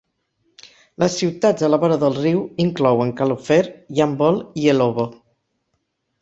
[1.01, 3.61] Les ciutats a la vora del riu inclouen Kalofer,
[4.01, 5.07] Yambol i Elhovo.